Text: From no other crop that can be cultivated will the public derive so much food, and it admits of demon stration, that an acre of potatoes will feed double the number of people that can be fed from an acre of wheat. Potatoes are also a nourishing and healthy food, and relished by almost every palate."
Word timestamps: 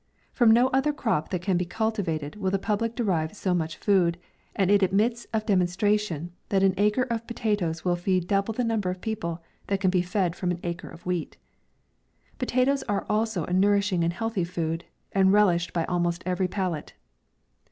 From 0.33 0.49
no 0.49 0.69
other 0.69 0.91
crop 0.93 1.29
that 1.29 1.43
can 1.43 1.57
be 1.57 1.63
cultivated 1.65 2.35
will 2.37 2.49
the 2.49 2.57
public 2.57 2.95
derive 2.95 3.35
so 3.35 3.53
much 3.53 3.77
food, 3.77 4.17
and 4.55 4.71
it 4.71 4.81
admits 4.81 5.27
of 5.31 5.45
demon 5.45 5.67
stration, 5.67 6.29
that 6.49 6.63
an 6.63 6.73
acre 6.75 7.03
of 7.03 7.27
potatoes 7.27 7.85
will 7.85 7.95
feed 7.95 8.25
double 8.25 8.51
the 8.51 8.63
number 8.63 8.89
of 8.89 8.99
people 8.99 9.43
that 9.67 9.79
can 9.79 9.91
be 9.91 10.01
fed 10.01 10.35
from 10.35 10.49
an 10.49 10.59
acre 10.63 10.89
of 10.89 11.05
wheat. 11.05 11.37
Potatoes 12.39 12.81
are 12.89 13.05
also 13.11 13.45
a 13.45 13.53
nourishing 13.53 14.03
and 14.03 14.13
healthy 14.13 14.43
food, 14.43 14.85
and 15.11 15.33
relished 15.33 15.71
by 15.71 15.85
almost 15.85 16.23
every 16.25 16.47
palate." 16.47 16.93